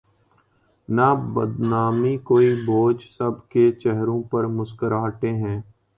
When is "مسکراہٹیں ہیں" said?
4.57-5.59